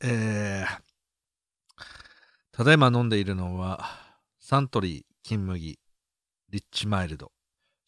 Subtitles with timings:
[0.00, 0.78] えー、
[2.52, 3.84] ただいま飲んでいるのは、
[4.38, 5.80] サントリー金麦、
[6.50, 7.32] リッチマイルド、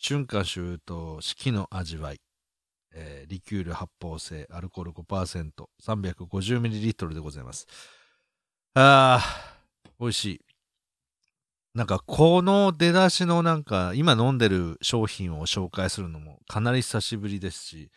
[0.02, 2.20] 春夏秋冬四季の味わい、
[2.92, 7.68] えー、リキュール発泡性、アルコール5%、350ml でございます。
[8.74, 10.40] あー、美味しい。
[11.74, 17.92] なんか、この出だしのなんか、今飲んでる商品を紹介するのもかなり久しぶりですし、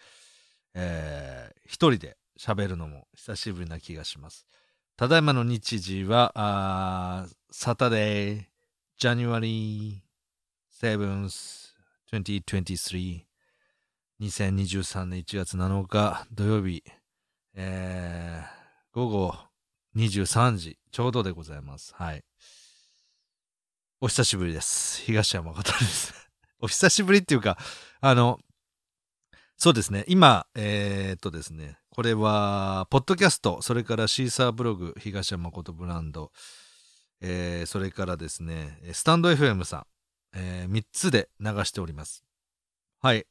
[0.75, 4.47] えー、一人で喋るのも久しぶりな気がします。
[4.95, 8.43] ただいまの日時は、サタデー、
[8.97, 11.73] ジャニュアリー、7th、
[12.13, 13.23] 2023、
[14.21, 16.83] 2023年1月7日土曜日、
[17.55, 19.35] えー、午後
[19.95, 21.93] 23時ちょうどでございます。
[21.95, 22.23] はい。
[23.99, 25.01] お久しぶりです。
[25.01, 26.13] 東山誠です。
[26.59, 27.57] お久しぶりっていうか、
[27.99, 28.39] あの、
[29.57, 30.05] そうですね。
[30.07, 36.31] 今、えー、っとですね、これは、ポッドキャスト、それからシーサーブログ、東山誠ブランド、
[37.21, 39.85] えー、それからですね、スタンド FM さん、
[40.35, 42.23] えー、3つで流しております。
[42.99, 43.27] はい。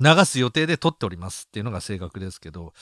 [0.00, 2.72] 流す予定で撮っておりますっていうのが正確ですけど、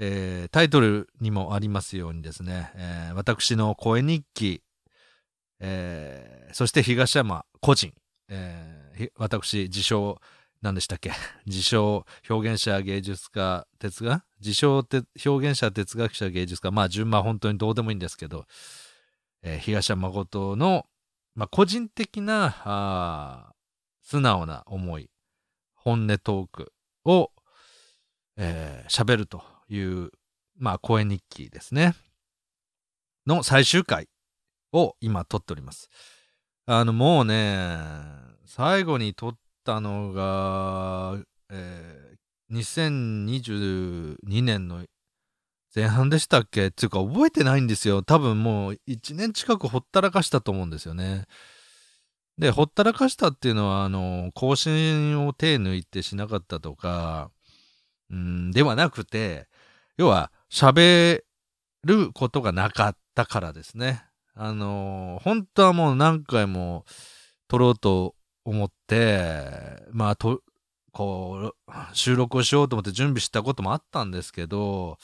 [0.00, 4.60] えー、タイトルにもありますようにですね、えー、私の声日記、
[5.60, 7.94] えー、そして東山個人、
[8.28, 10.20] えー、私、自称、
[10.62, 11.12] 何でしたっけ？
[11.46, 14.22] 自称、表現者、芸術家、哲学？
[14.40, 16.70] 自称表現者、哲学者、芸術家？
[16.70, 18.46] まあ、順番本当にどうでもいいんですけど、
[19.42, 20.86] えー、東山誠の、
[21.34, 23.52] まあ、個人的な、あ
[24.02, 25.10] 素直な思い、
[25.74, 26.72] 本音トーク
[27.04, 27.32] を、
[28.36, 30.10] えー、喋るという、
[30.56, 31.94] まあ、声日記ですね。
[33.26, 34.08] の最終回
[34.72, 35.90] を今撮っております。
[36.66, 37.78] あの、もうね、
[38.46, 41.18] 最後に撮ってたのが、
[41.50, 44.84] えー、2022年の
[45.74, 46.68] 前半でしたっけ？
[46.68, 48.02] っていうか覚えてないんですよ。
[48.02, 51.26] 多分もう1年近くほったらかしたと思うんですよね。
[52.38, 57.30] で、ほったらかしたっていうのは、あの、更新を手抜いてしなかったとか、
[58.10, 59.48] うん、ではなくて、
[59.96, 61.22] 要は、喋
[61.84, 64.04] ることがなかったからですね。
[64.34, 66.84] あの、本当はもう何回も
[67.48, 68.15] 撮ろうと
[68.50, 70.40] 思って、まあ、と、
[70.92, 74.98] こう、収録をしようと思って準備したこともあったんですけど、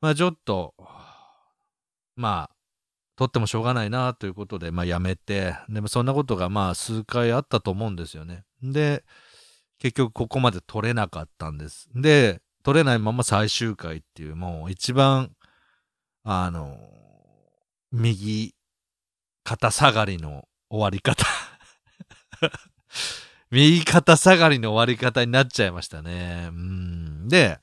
[0.00, 0.74] まあちょっと、
[2.16, 2.56] まあ、
[3.16, 8.44] 撮ってもしょうがないなということで、まあやめて、でもそんなことがまあ数回あったと思うんですよね。
[8.62, 9.04] で、
[9.78, 11.88] 結局ここまで撮れなかったんです。
[11.94, 15.32] で、撮れないまま最終回っていう、もう一番、
[16.22, 16.78] あの、
[17.90, 18.54] 右
[19.42, 21.24] 肩下がりの終わり方
[23.50, 26.48] 右肩下がりの終わり方になっちゃいましたね。
[26.50, 27.28] うん。
[27.28, 27.58] で、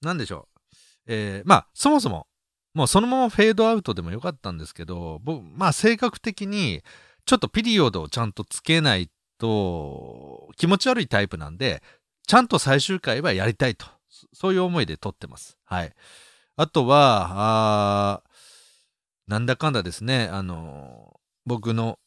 [0.00, 0.60] なんでしょう。
[1.06, 2.26] えー、まあ、そもそも、
[2.74, 6.82] もうそのままフェードアウトでもよかったんですけど、僕、まあ性格的に、
[7.26, 11.82] ちょっとピリオドをちゃんとつけないと気持ち悪いタイプなんで、
[12.26, 13.86] ちゃんと最終回はやりたいと。
[14.32, 15.58] そういう思いで撮ってます。
[15.64, 15.92] はい。
[16.56, 18.22] あとは、あ
[19.26, 21.98] なんだかんだですね、あの、僕の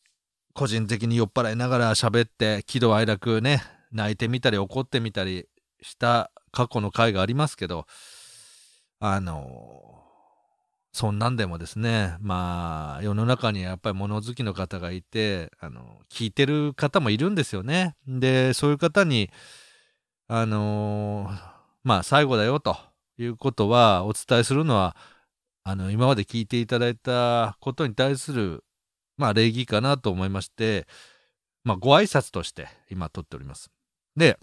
[0.54, 5.48] 個人的に酔っ払いながら喋って、喜怒哀楽ね、泣いてみたり怒ってみたり
[5.82, 7.86] した過去の回がありますけど、
[9.00, 9.94] あの、
[10.94, 17.96] そんなんでもですね、まあ、世の中にはやっぱり物好きの方がいて、あの、聞いてる方もいるんですよね。
[18.08, 19.32] で、そういう方に、
[20.28, 21.30] あの
[21.84, 22.78] まあ、最後だよと
[23.18, 24.96] いうことはお伝えするのは、
[25.64, 28.64] あの、今まで聞いていただいたことに対する、
[29.18, 30.88] まあ、礼儀かなと思いまして、
[31.64, 33.72] まあ、ご挨拶として今撮っております。
[34.16, 34.38] で、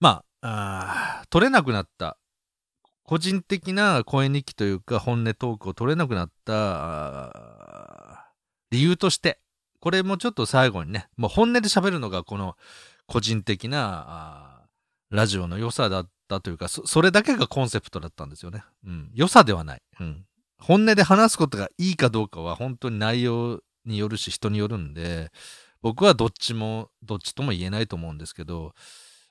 [0.00, 2.18] まあ、あ取れなくなった
[3.04, 8.30] 個人的な声日記というか本音トークを取れなくなった
[8.70, 9.38] 理由として、
[9.80, 12.56] これもちょっと最後にね、もう本音で喋るのがこの
[13.06, 14.62] 個人的な
[15.10, 18.64] ラジオの良さだったというかそ、それだけがコンセプトだったんですよね。
[18.86, 19.10] うん。
[19.14, 19.82] 良さではない。
[20.00, 20.24] うん。
[20.62, 25.30] 本音で話すことがいいかどうかは本当に内容によるし人によるんで、
[25.82, 28.72] 僕はどっちも、どっちとも言えないと思うんですけど、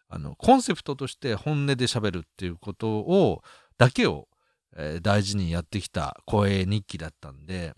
[0.10, 3.42] あの、コンセプトとして本音で喋るっていうことを、
[3.78, 4.28] だけを、
[4.75, 7.74] えー、大事にやってきた声日記だったんで、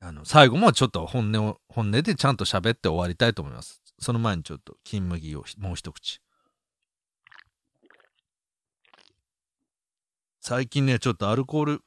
[0.00, 3.82] あの、最後もちょっと本音を、本音でちゃんと喋って終わりたいと思います。
[3.98, 6.20] その前にちょっと金麦をもう一口。
[10.48, 11.82] 最近ね、ちょっとアルコール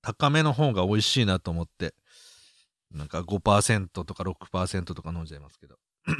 [0.00, 1.94] 高めの方が美味しいなと思って、
[2.92, 5.74] なんか5%とか6%とか飲んじゃいますけど。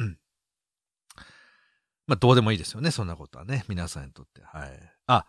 [2.09, 4.43] まあ、どうでもいいですよね、そんなことはね、皆さんにとって。
[4.43, 4.93] はい。
[5.07, 5.25] あ、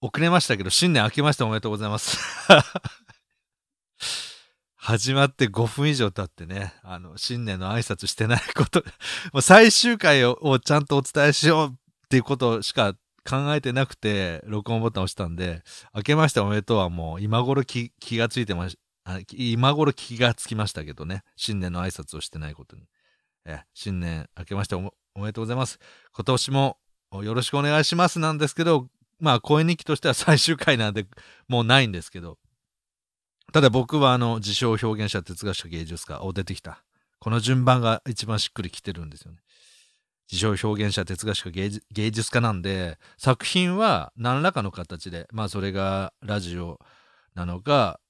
[0.00, 2.18] 遅れましたけど、新年明けましておめでとうございます。
[4.74, 8.82] 始まって5分以上経ってね、あの、新年の挨拶してないこと
[9.32, 11.74] もう最終回をちゃんとお伝えしようっ
[12.08, 12.96] ていうことしか
[13.28, 15.62] 考えてなくて、録音ボタン押したんで、
[15.94, 18.78] 明けましておめでとうはもう今頃気がついてまし、
[19.32, 22.82] 今頃気がつきましたけどね、新年の挨拶をしてないことに。
[23.44, 24.90] え新年明けましておめ
[25.26, 25.78] でとうございます。
[26.12, 26.78] 今年も
[27.22, 28.88] よろしくお願いしますなんですけど、
[29.20, 31.06] まあ、声日記としては最終回なんで、
[31.48, 32.38] もうないんですけど、
[33.52, 36.82] ただ僕はあの、自称表現者、哲学者、芸術家を出てきた。
[37.18, 39.38] この順番が一番しっくりきてるんですよね。
[40.30, 46.80] 自称表現者、哲学者、芸術家なんで、作品は何らかの形で、まあそれがラジオ
[47.34, 48.00] なのか、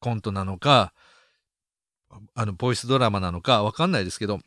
[0.00, 0.92] コントなのか、
[2.34, 4.38] あの、ボイスドラマなのかわかんないですけど、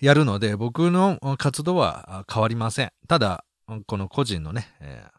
[0.00, 2.92] やるので、僕の活動は変わりません。
[3.08, 3.44] ただ、
[3.86, 5.10] この個人のね、えー、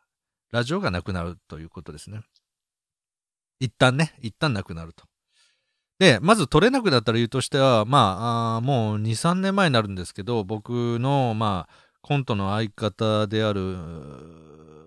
[0.52, 2.22] ラジオがなくなるということですね。
[3.60, 5.06] 一旦ね、一旦なくなると。
[6.00, 13.76] で、まず取れなくなった理由としては、まあ、あもう2、3年前になるんですけど、僕の、まあ、コントの相方である、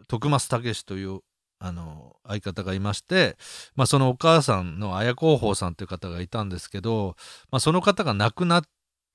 [0.09, 1.21] 徳松武という、
[1.59, 3.37] あの、相方がいまして、
[3.75, 7.17] まあ、そのお母さんの綾広報さんという方がいたんですけど、
[7.51, 8.65] まあ、その方が亡くなっ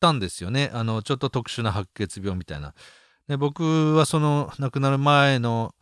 [0.01, 0.71] たんですよね。
[0.73, 2.73] あの、ちょっと特殊な白血病みたいな。
[3.27, 5.73] で、僕はその亡くなる前の、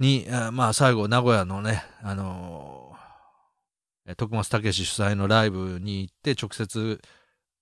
[0.00, 2.91] に、まあ最後、名古屋のね、あの、
[4.16, 7.00] 徳松武主催のライブに行って、直接、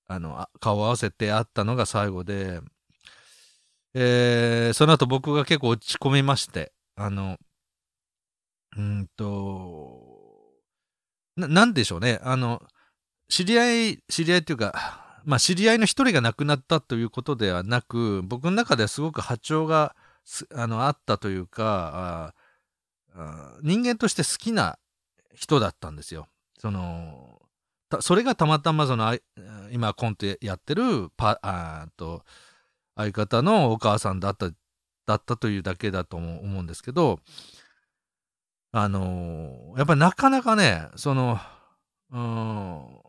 [0.07, 2.61] あの、顔を合わせて会ったのが最後で、
[3.95, 7.39] えー、その後僕が結構落ち込みまして、あの、
[8.77, 10.01] うんと、
[11.37, 12.21] な、なんでしょうね。
[12.23, 12.63] あの、
[13.29, 19.95] 知り合い、知り合いっていうか、まあ知り合いの一人が亡くなったということではなく、僕の中ではすごく波長が
[20.55, 22.35] あの、あったというか、
[23.63, 24.79] 人間として好きな
[25.35, 26.27] 人だったんですよ。
[26.59, 27.41] その、
[28.01, 29.19] それがたまたまその、
[29.73, 32.25] 今コントやってるパ、あと、
[32.97, 34.51] 相方のお母さんだった、
[35.07, 37.21] だったというだけだと思うんですけど、
[38.73, 41.41] あのやっぱりなかなかね、その、
[42.13, 43.01] うん、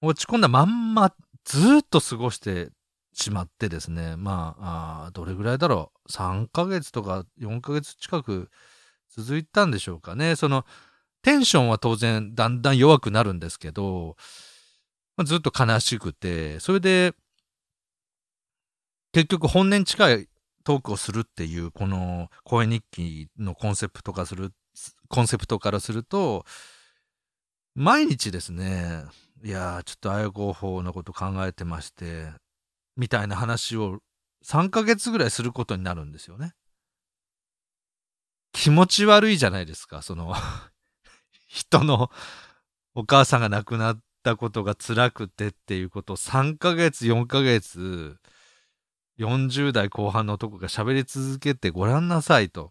[0.00, 1.12] 落ち込んだまんま
[1.44, 2.70] ずっと過ごして
[3.12, 8.50] しまってですね、まあ、あどれぐらいだろう、3ヶ月とか4ヶ月近く
[9.14, 10.36] 続いたんでしょうかね。
[10.36, 10.64] その、
[11.22, 14.16] テンションは当然だんだん弱くなるんですけど、
[15.16, 17.14] ま、ずっと悲しくて、それで、
[19.12, 20.28] 結局本音に近い
[20.64, 24.52] トークをするっていう、この声日記のコンセプト化する、
[25.08, 26.44] コンセプトからすると、
[27.74, 29.04] 毎日ですね、
[29.42, 32.30] いやちょっとあや合法のこと考えてまして、
[32.96, 34.00] みたいな話を
[34.44, 36.54] 3ヶ月ぐらいすることになるんですよね。
[38.52, 40.34] 気持ち悪いじゃないですか、その
[41.50, 42.10] 人の
[42.94, 48.16] お母さんが亡くなったことが辛くてっていうことを3ヶ月、4ヶ月、
[49.18, 52.70] 40代後半の男が喋り続けてごらんなさいと。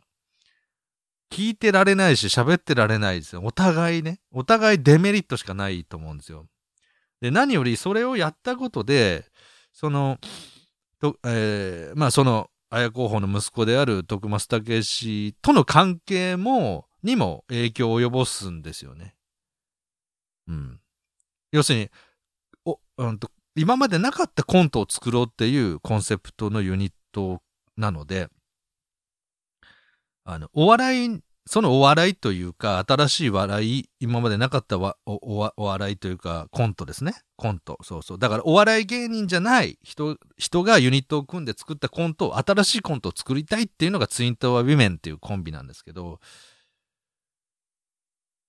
[1.30, 3.42] 聞いてられないし喋ってられないですよ。
[3.44, 4.21] お互いね。
[4.31, 6.48] お互いデメリットしかないと思うんですよ。
[7.21, 9.26] で、何よりそれをやったことで、
[9.74, 10.18] その、
[11.02, 19.15] とえー、まあその、綾候補の息子である徳増武氏との関係も、にも影響を及ぼすんですよね。
[20.47, 20.79] うん。
[21.51, 21.89] 要するに、
[22.65, 27.41] お、うんと、今までなかったコントを作ろうっていうコンセプトのユニット
[27.77, 28.29] なので、
[30.25, 31.19] あの、お笑い
[31.51, 37.15] そのお笑いというか、新しい笑い、今までなかったおおお笑いというか、コントですね。
[37.37, 37.79] コント。
[37.81, 38.19] そうそう。
[38.19, 46.19] だから、お笑い芸人じゃない人、人がユニットを組んで作ったコントを、新しいコントを作りたいっていうのがツインタワーウィメンっていうコンビなんですけど、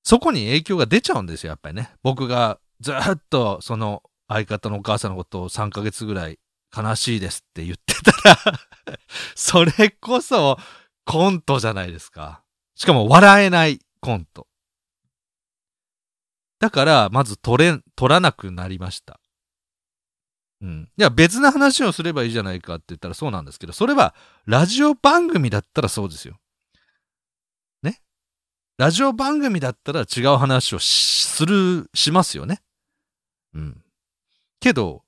[0.02, 1.92] そこに影響が出ちゃうんですよ、やっぱりね。
[2.02, 2.96] 僕がずっ
[3.28, 6.38] とその相方のお母さんのことを3ヶ月ぐらい
[6.76, 8.60] 悲しいですって言ってたら
[9.34, 10.56] それこそ
[11.04, 12.42] コントじゃないですか。
[12.76, 14.46] しかも笑えないコント。
[16.60, 19.18] だから、まず取れ、取らなくなりました。
[20.60, 20.90] うん。
[20.96, 24.14] いや、別な話をすればいいじゃないかって言ったらそうなんですけど、それは、
[24.44, 26.38] ラジオ番組だったらそうですよ。
[28.80, 32.62] ラジオ番組だったら違う話をする、しますよね。
[33.52, 33.84] うん。
[34.58, 35.02] けど、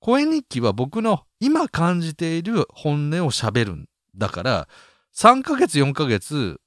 [0.00, 4.68] 声日記は僕の今感じている本音を喋るんだから、
[5.14, 6.58] 3ヶ月4ヶ月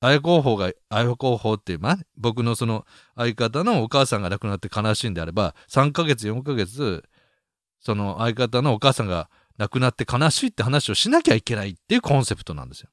[0.00, 7.04] 綾候補が、綾候補っていう、まあ、僕のその相方のお母さんが亡くなって悲しいんであれば、3ヶ月、4ヶ月、
[7.80, 9.28] その相方のお母さんが
[9.58, 12.88] 亡くなって悲しいって話をしなきゃいけないっていうコンセプトなんですよ。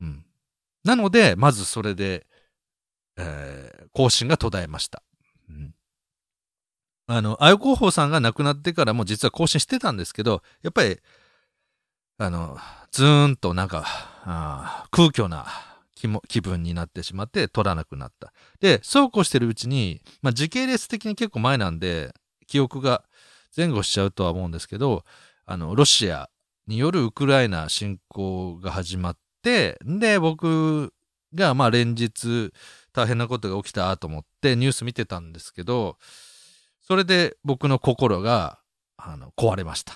[0.00, 0.26] うん。
[0.84, 2.26] なので、まずそれで、
[3.16, 5.02] えー、更新が途絶えました。
[5.48, 5.74] うん。
[7.06, 10.98] あの、あよ広報さんが亡くなってからも実は更新してたんですけど、やっぱり、
[12.18, 12.58] あの、
[12.90, 13.84] ずーんとなんか、
[14.24, 15.46] あ空虚な
[15.94, 18.32] 気も気分になってしまって撮らなくなった。
[18.60, 22.14] で、そうこうしてるうちに、まあ、時系列的に結構前なんで、
[22.46, 23.04] 記憶が
[23.56, 25.04] 前後しちゃうとは思うんですけど、
[25.46, 26.28] あの、ロシア
[26.66, 29.78] によるウクライナ侵攻が始まって、で、
[30.18, 30.92] 僕
[31.34, 32.52] が、まあ、連日
[32.92, 35.98] 大変なことが起きたと思ってニュース見てたんですけど、
[36.80, 38.58] それで僕の心が、
[38.96, 39.94] あの、壊れました。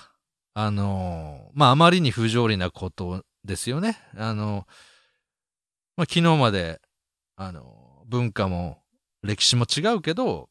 [0.53, 3.97] あの、まあ、あまりに不条理なことですよね。
[4.17, 4.65] あの、
[5.95, 6.81] まあ、昨日まで、
[7.35, 8.81] あの、文化も
[9.21, 10.49] 歴史も違うけど、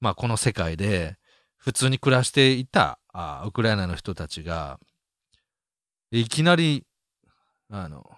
[0.00, 1.16] まあ、この世界で
[1.56, 4.78] 普通に暮らしていたあウクライナの人たちが、
[6.10, 6.84] いきなり、
[7.70, 8.10] あの、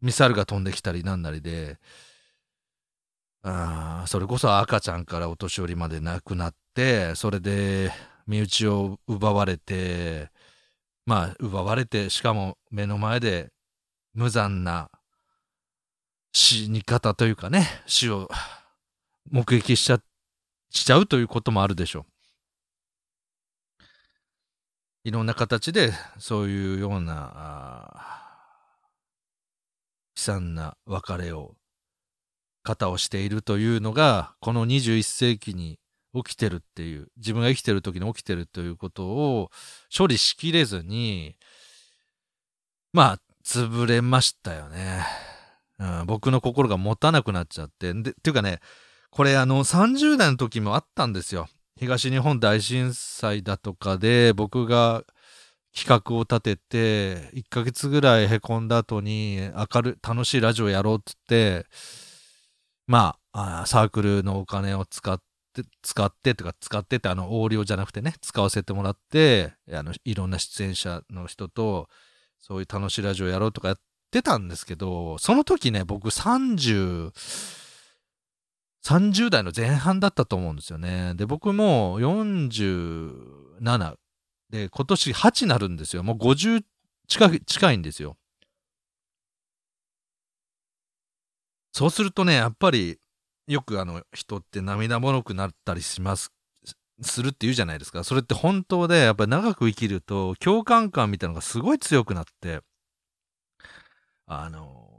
[0.00, 1.78] ミサイルが飛んできたりなんなりで、
[3.42, 7.92] あそれこそ赤ちゃんからお年寄りまで亡くなって、それで
[8.26, 10.30] 身内を奪われて、
[11.06, 13.52] まあ、奪われて、しかも目の前で
[14.14, 14.90] 無残な
[16.32, 18.28] 死に方というかね、死を
[19.30, 19.98] 目撃しちゃ、
[20.70, 22.14] しちゃうということもあるでしょう。
[25.04, 28.23] いろんな形でそういうような
[30.16, 31.54] 悲惨な別れを
[32.62, 35.78] 方をしているというのがこの21世紀に
[36.14, 39.50] 起きてるっていう自分が生きてる時に起きてるということを
[39.96, 41.36] 処理しきれずに
[42.92, 45.04] まあ潰れましたよね。
[45.78, 47.92] うん、僕の心が持たなくなっちゃって。
[47.92, 48.60] で、っていうかね、
[49.10, 51.48] これあの30代の時もあったんですよ。
[51.76, 55.02] 東日本大震災だとかで僕が
[55.76, 59.38] 企画を立てて、1ヶ月ぐらいへこんだ後に
[59.74, 61.66] 明るい、楽しいラジオやろうっつって、
[62.86, 65.18] まあ、サークルのお金を使っ
[65.52, 71.88] て、使ってとか使ってってあの横領じゃなくてね、使わせてもらって、あの、いろんな出演者の人と、
[72.40, 73.78] そういう楽しいラジオやろうとかやっ
[74.12, 77.10] てたんですけど、その時ね、僕30、
[78.84, 81.14] 30代の前半だったと思うんですよね。
[81.16, 83.96] で、僕も47
[84.50, 86.02] で、今年8になるんですよ。
[86.02, 86.64] もう50
[87.08, 88.16] 近い、近いんですよ。
[91.72, 92.98] そうするとね、やっぱり、
[93.48, 96.32] よくあの、人って涙もろくなったりします、
[97.02, 98.04] するって言うじゃないですか。
[98.04, 102.60] それって本当で、やっぱり長く生きると、共感感みたいなのがすごい強くなって、
[104.26, 104.90] あの、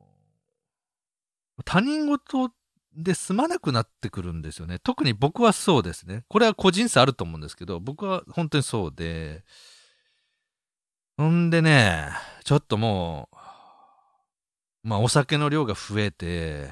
[1.65, 2.51] 他人事
[2.95, 4.79] で済まなくなってくるんですよね。
[4.79, 6.23] 特に僕はそうですね。
[6.29, 9.43] これは個人差あると思うんですけど、僕は本当にそうで、
[11.17, 12.09] ほんでね、
[12.43, 16.69] ちょっともう、まあお酒の量が増えて、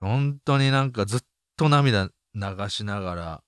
[0.00, 1.20] 本当になんかずっ
[1.56, 3.42] と涙流しながら、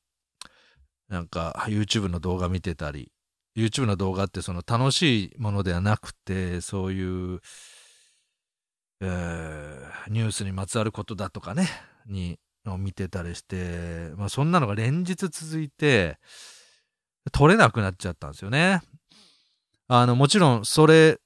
[1.09, 3.13] なんか YouTube の動画見てたり、
[3.57, 7.41] YouTube の動画ってその楽しいものではなくて、そういう、
[9.01, 11.69] え、ニュースにまつわることだとかね、
[12.07, 16.19] に、を見てたりして、まあそんなのが連日続いて、
[17.33, 18.83] 撮れなくなっちゃったんですよね。
[19.89, 21.19] あの、もちろん、それ、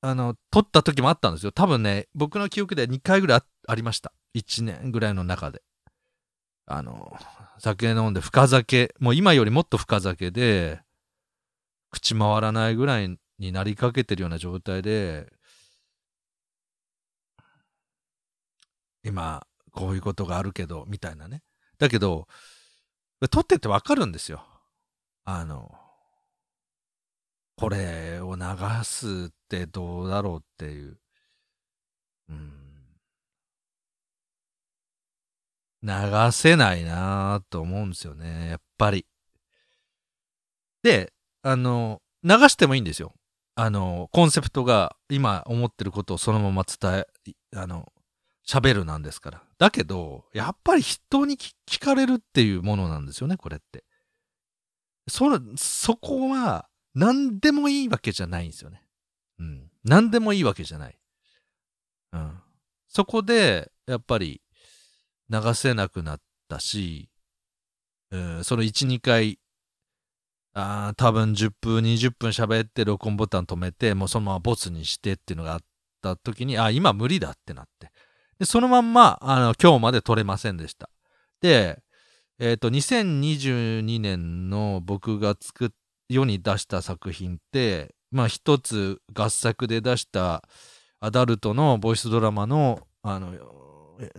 [0.00, 1.52] あの、撮った時もあったんですよ。
[1.52, 4.12] 多分ね、僕の記憶で2回ぐらいありました。
[4.34, 5.62] 1年ぐらいの中で。
[6.66, 7.16] あの、
[7.58, 10.80] 酒飲んで深酒、もう今よりもっと深酒で、
[11.90, 15.32] 口回らないぐらいになりかけてるような状態で、
[19.06, 21.44] 今、こういうことがあるけど、みたいなね。
[21.78, 22.26] だけど、
[23.30, 24.44] 撮っててわかるんですよ。
[25.24, 25.72] あの、
[27.56, 28.42] これを流
[28.82, 30.98] すってどうだろうっていう。
[32.30, 32.52] うん。
[35.84, 38.50] 流せないなと思うんですよね。
[38.50, 39.06] やっぱり。
[40.82, 43.14] で、あの、流してもいいんですよ。
[43.54, 47.06] あの、コンセプトが今思ってることをそのまま伝え、
[47.54, 47.92] あの、
[48.46, 49.42] 喋るなんですから。
[49.58, 53.84] だけど、やっぱり人に聞かれるっていうものなんですよね、これって。
[55.08, 55.26] そ、
[55.56, 58.82] そこは、何でもいいわけじゃないんですよね。
[59.38, 59.70] うん。
[59.84, 60.98] 何でもいいわけじゃない。
[62.12, 62.40] うん。
[62.88, 64.40] そこで、やっぱり、
[65.28, 67.10] 流せなくなったし、
[68.10, 69.38] うん、その1、2回、
[70.54, 75.60] あ多分10分、20分喋って録音ボタン止めて、もうそのままボツにしてっていうのがあっ
[76.00, 77.90] た時に、あ、今無理だってなって。
[78.38, 80.90] で、そのまんま、あの、今日まで取れませんでした。
[81.40, 81.82] で、
[82.38, 85.70] えっ、ー、と、2022年の僕が作っ
[86.08, 90.42] 世に出した作品って、まあ一つ合作で出した
[91.00, 93.32] アダルトのボイスドラマの、あの、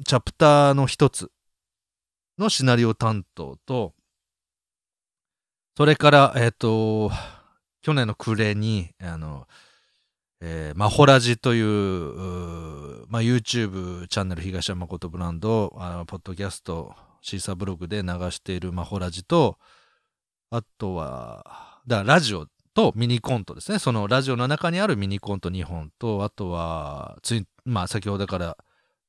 [0.06, 1.32] チャプターの一つ
[2.38, 3.94] のシナリオ担当と、
[5.78, 7.12] それから、えっ、と、
[7.82, 9.48] 去年の暮れに、あの、
[10.42, 19.58] えーマホラジという、うーまあ、YouTube チャンネル東山誠ブランド、あのポッドキャスト、シーサーブログで流しているマホラジと、
[20.50, 23.80] あとは、だラジオとミニコントですね。
[23.80, 28.58] そのラジオの中にあるミニコント2本と、あとは、ツイ、まあ、先ほどから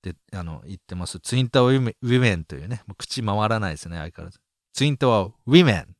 [0.03, 4.41] で、あの、言ってます、ツインタワーウィメンというね、もう口回らないですね、相変わらず。
[4.73, 5.98] ツインタワーウィメン。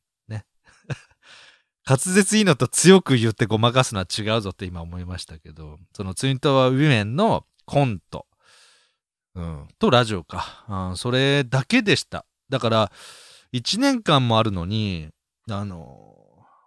[1.89, 8.27] 滑舌いいのと強く言ってごまかすのは違うぞって今思いましたけど、そのツインタワーウィメンのコント、
[9.33, 10.65] うん、とラジオか。
[10.69, 12.27] うん、それだけでした。
[12.47, 12.91] だから、
[13.53, 15.09] 1年間もあるのに、
[15.49, 16.15] あの、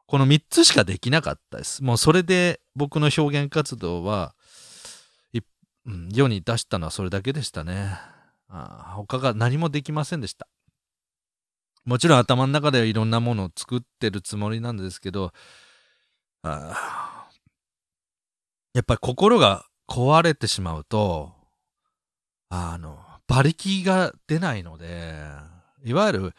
[0.06, 1.84] この3つしかできなかったです。
[1.84, 4.34] もうそれで僕の表現活動は、
[5.84, 7.98] うん、世に出したのはそれだけでしたね。
[8.48, 10.46] あ他が何もできませんでした。
[11.84, 15.32] もちろん頭の中ではいろんなものを作ってるつもりなんですけど、
[16.42, 17.28] あ
[18.74, 21.32] やっぱり心が壊れてしまうと、
[22.48, 22.98] あの、
[23.28, 25.22] 馬力が出ないので、
[25.84, 26.34] いわゆる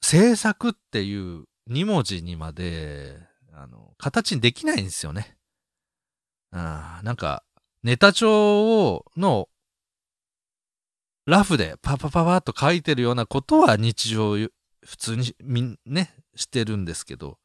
[0.00, 3.16] 制作っていう2文字にまで、
[3.52, 5.36] あの、形にできないんですよね。
[6.52, 7.44] あなんか、
[7.82, 9.48] ネタ帳を、の、
[11.26, 14.36] ラフでパパパパッと書いてるようなことは日常
[14.84, 17.38] 普通にみんね、してるんですけど、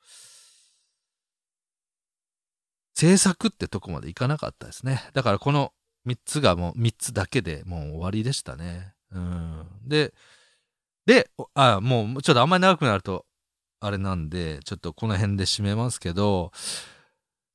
[2.93, 5.01] 制作ってとこまでいかなかったですね。
[5.13, 5.73] だからこの
[6.07, 8.93] 3つがもう3つだけでもう終わりでしたね。
[9.11, 9.67] うん。
[9.85, 10.13] で、
[11.05, 13.25] で、おあ、もうちょっとあんまり長くなると、
[13.79, 16.51] あれなんで、ちょっとこの辺で締めますけど、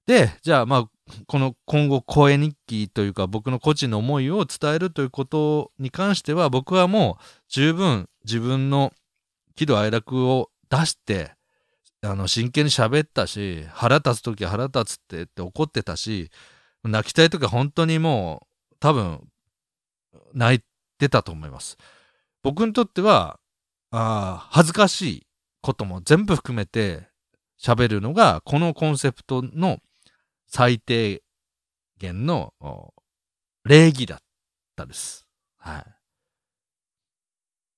[0.07, 0.91] で、じゃあまあ、
[1.27, 8.93] この今後声日記というか僕の個人の思いを伝えるということに関しては僕はもう十分自分の
[9.57, 11.33] 喜怒哀楽を出して、
[12.03, 16.31] あの、真剣に喋ったし、腹立つときは腹立つってって怒ってたし、
[16.83, 19.29] 泣きたいときは本当にもう、多分、
[20.33, 20.65] 泣い
[20.99, 21.77] てたと思います。
[22.43, 23.39] 僕にとっては、
[23.91, 25.27] あ恥ずかしい
[25.63, 27.09] ことも全部含めて
[27.61, 29.79] 喋るのが、このコンセプトの
[30.47, 31.23] 最低
[31.99, 32.55] 限の
[33.65, 34.19] 礼儀だっ
[34.77, 35.27] たです。
[35.59, 35.85] はい。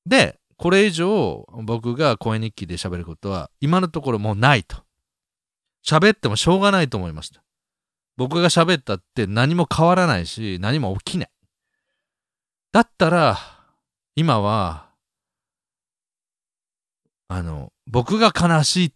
[0.09, 4.77] で、これ以上僕が声日記で喋ることは今のところもうないと。
[5.85, 7.43] 喋ってもしょうがないと思いました。
[8.17, 11.31] 僕が喋ったって何も変わらないし何も起きない。
[12.71, 13.39] だったら
[14.15, 14.87] 今は
[17.27, 18.95] あの僕が悲しい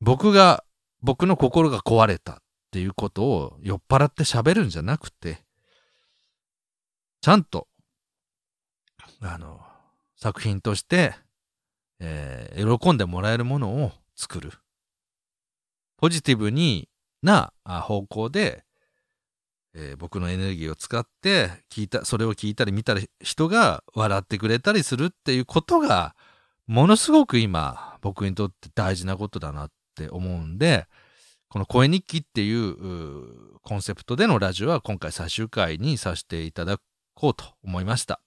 [0.00, 0.64] 僕が
[1.02, 2.36] 僕の心が壊れたっ
[2.70, 5.44] ていうことを酔っ払って喋るんじゃなくて
[7.20, 7.68] ちゃんと
[9.20, 9.60] あの
[10.20, 11.14] 作品として、
[11.98, 14.52] えー喜んでもらえるものを作る。
[15.96, 16.88] ポジティブに
[17.22, 18.64] な方向で、
[19.74, 26.14] えー僕のエネルギーを使って聞いた、それを聞いたり見たり人が笑ってくれたりするっていうことが、
[26.66, 30.86] ものすごく今、僕にとって大事なことだなって思うんで、
[31.48, 36.78] この声日記っていうコンセプトでのラジオは今回最終回にさせていただ
[37.14, 38.20] こうと思いました。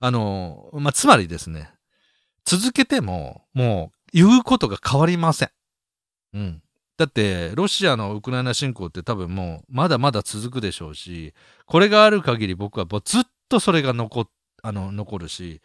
[0.00, 1.70] あの、まあ、つまりですね、
[2.44, 5.50] 続けても、もう、言うことが変わりません。
[6.34, 6.62] うん。
[6.96, 11.34] だって、ロシアのウクライナ侵攻って多分もう、まだまだ続くでしょうし、
[11.66, 14.26] これがある限り僕はもうずっとそれが残、
[14.62, 15.60] あの、残るし、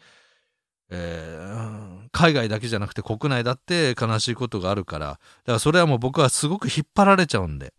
[0.90, 7.74] えー海外だけじゃなくて国内だって悲しいことがあるから、だからそれはもう僕はすごく引っ張られちゃうんで、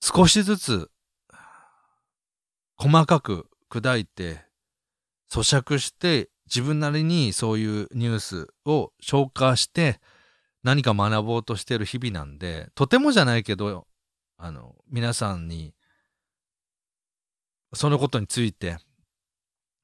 [0.00, 0.90] 少しずつ、
[2.76, 4.40] 細かく砕いて、
[5.30, 10.00] 咀嚼して、自分なりにそういうニュースを消化して、
[10.62, 13.86] 何か学ぼうとしてる日々なんで、とてもじゃないけど、
[14.36, 15.74] あの、皆さんに、
[17.74, 18.78] そのことについて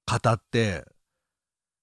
[0.07, 0.85] 語って、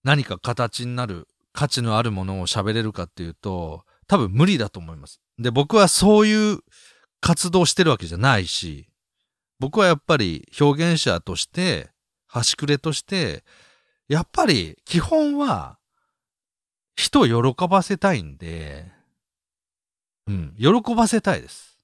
[0.04, 5.22] 何か形になる価値のあるものを喋れるかっていうと、多分無理だと思います。
[5.38, 6.60] で、僕はそういう
[7.22, 8.89] 活動してるわけじゃないし、
[9.60, 11.90] 僕はやっぱり表現者として、
[12.28, 13.44] 端くれとして、
[14.08, 15.78] やっぱり基本は
[16.96, 18.86] 人を喜ばせたいんで、
[20.28, 21.80] うん、喜ばせたいです。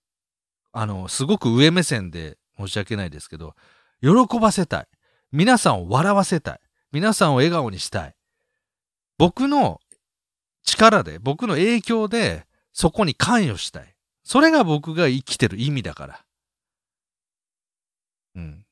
[0.71, 3.55] あの、すごく上目線で申し訳ないですけど、
[4.01, 4.87] 喜ばせたい。
[5.31, 6.59] 皆さんを笑わせたい。
[6.91, 8.15] 皆さんを笑顔にしたい。
[9.17, 9.79] 僕の
[10.63, 13.95] 力で、僕の影響で、そこに関与したい。
[14.23, 16.25] それが僕が生きてる意味だから。
[18.35, 18.65] うん。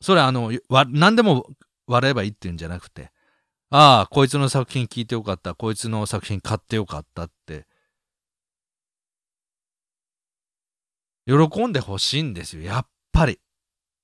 [0.00, 1.46] それあの、わ、何でも
[1.86, 3.10] 笑えばいいっていうんじゃなくて、
[3.70, 7.66] ああ、こいつの作品聞いてよかった、こいつの作品買ってよかったって、
[11.26, 13.40] 喜んでほしいんですよ、やっぱり。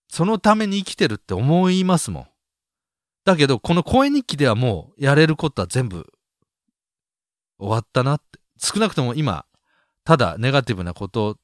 [0.09, 2.29] そのために生きてるって思いますもん。
[3.25, 6.13] だけど、この声日記ではもうやれることは全部
[7.59, 8.39] 終わったなって。
[8.59, 9.47] 少なくとも今、
[10.05, 11.39] ただネガティブなこと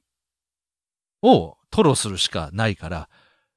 [1.22, 3.08] を吐露するしかないから、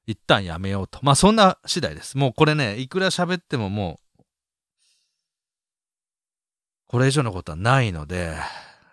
[0.06, 0.98] 一旦やめようと。
[1.02, 2.18] まあそんな次第です。
[2.18, 4.22] もうこれね、いくら喋ってももう、
[6.86, 8.36] これ以上のことはないので、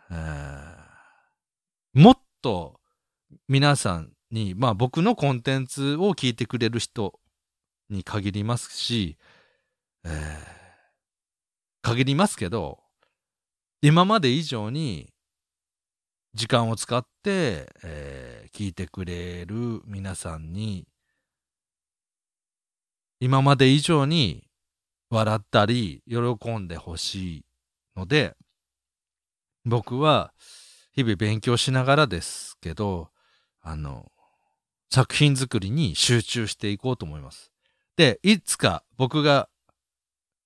[0.09, 2.79] えー、もっと
[3.47, 7.19] 皆さんに、まあ僕のコンテンツを聞いてくれる人
[7.89, 9.17] に限りますし、
[10.05, 10.11] えー、
[11.81, 12.79] 限りますけど、
[13.81, 15.10] 今まで以上に
[16.33, 20.87] 時間を使って、えー、聞いてくれる皆さんに、
[23.19, 24.47] 今まで以上に
[25.09, 27.45] 笑ったり、喜んでほしい
[27.95, 28.35] ので、
[29.65, 30.33] 僕は
[30.93, 33.09] 日々勉強しながらですけど、
[33.61, 34.11] あの、
[34.89, 37.51] 作品作りに集中していこうと思います。
[37.95, 39.49] で、いつか僕が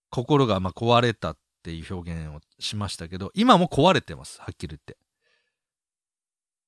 [0.09, 4.41] 心がま壊れたっていう表現をしましたけど、今も壊れてます。
[4.41, 4.97] はっきり言って。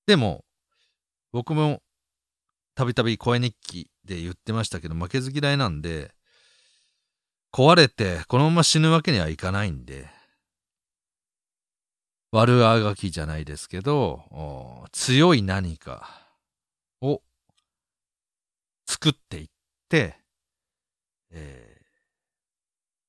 [0.08, 0.46] でも、
[1.34, 1.82] 僕も
[2.76, 6.12] たびたび声日記で言ってましたけど、負けず嫌いなんで、
[7.54, 10.10] 壊れてこのまま死ぬわけにはいかないんで、
[12.32, 16.10] 悪あがきじゃないですけど、強い何か
[17.02, 17.22] を
[18.88, 19.48] 作っていっ
[19.90, 20.18] て、
[21.32, 21.78] えー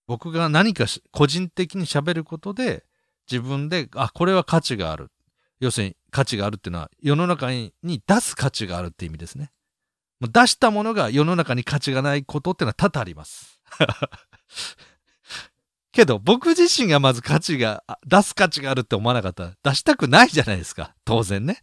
[0.08, 2.86] 僕が何か個人的に喋ることで、
[3.30, 5.10] 自分で、あ、これは価値がある。
[5.60, 9.50] 要するに価値があるっていうのは、世の中に出す価値があるって意味ですね。
[10.20, 13.60] 出したものが世の中に価値がないことっていうのは多々あります。
[15.92, 20.94] けど、僕自身がまず価値が、出す価値があるって思わなかったら、出したくないじゃないですか。
[21.04, 21.60] 当然ね。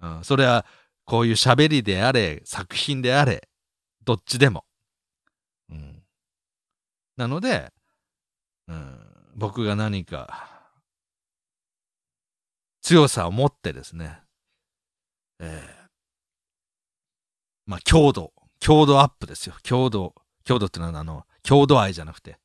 [0.00, 0.24] うん。
[0.24, 0.66] それは、
[1.04, 3.48] こういう喋りであれ、作品であれ、
[4.04, 4.64] どっちでも。
[5.68, 6.02] うん。
[7.16, 7.72] なので、
[8.66, 8.98] うん、
[9.34, 10.49] 僕が何か
[12.90, 14.18] 強さを持ってですね、
[15.38, 15.48] えー、
[17.64, 19.54] まあ、強度、強度アップですよ。
[19.62, 22.40] 強度、強度ってのはあの、強度愛じゃなくて、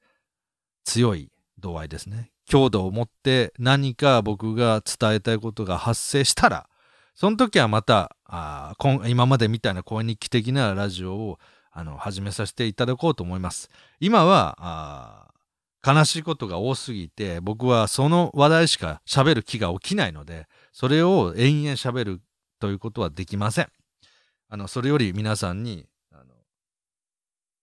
[0.84, 2.30] 強い度合いですね。
[2.46, 6.70] 強度を持って何か僕が伝えたいことが発生したら、
[7.16, 8.76] その時はまた、あ
[9.08, 11.40] 今までみたいな声日記的なラジオを
[11.72, 13.72] あの、始めさせていただこうと思います。
[14.00, 15.25] 今は、
[15.86, 22.22] 悲しいことが多すぎて、僕はその話題しか喋る気が起きないので、それを延々喋る
[22.60, 23.68] ということはできません。
[24.50, 26.34] あの、それより皆さんに、あの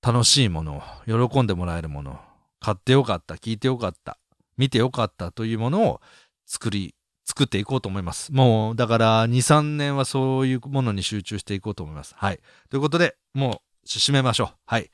[0.01, 2.21] 楽しいもの、喜んでもらえるもの、
[2.61, 4.19] 買ってよかった、聞いてよかった、
[4.57, 6.01] 見てよかったというものを
[6.47, 8.33] 作り、作っていこうと思います。
[8.33, 12.15] もう、だから、2、3年はそういうものに集中していこうと思います。
[12.17, 12.41] はい。
[12.69, 14.49] ということで、もう、締めましょう。
[14.67, 14.91] はい。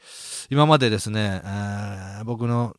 [0.50, 2.74] 今までですね、えー、僕の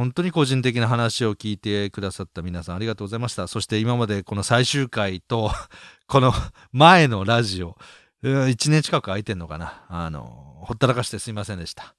[0.00, 3.46] 本当に個人的な話を聞いてくださった皆さんありがとうございました。
[3.48, 5.50] そして今までこの最終回と
[6.08, 6.32] この
[6.72, 7.76] 前のラジオ、
[8.22, 9.84] 1年近く空いてんのかな。
[9.90, 11.94] あの、ほったらかしてすいませんでした。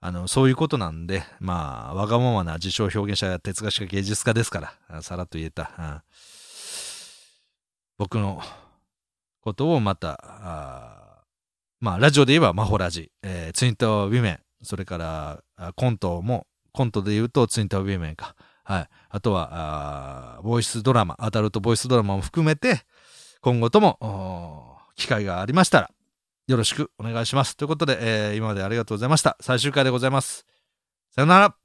[0.00, 5.72] あの、そういうことなんで、まあ、わがままな自称表現者や哲学者芸術家ですから、さらっと言えた。
[5.78, 6.02] うん、
[7.96, 8.42] 僕の
[9.40, 11.24] ことをまた、
[11.80, 18.34] まあ、ラジオで言えばマホラジ、えー、ツイントウィメン、それからコントも、コントで言うとツインタービーメンか。
[18.64, 18.88] はい。
[19.08, 22.82] あとは、あボイスドラマ、アダルトボイスドラマも含めて、
[23.40, 25.90] 今後とも、機会がありましたら、
[26.46, 27.56] よろしくお願いします。
[27.56, 29.36] ということで、えー、今までありがとうございました。
[29.40, 30.46] 最終回でございます。
[31.14, 31.59] さよなら。